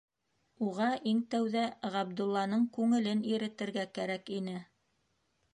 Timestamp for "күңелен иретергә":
2.79-3.87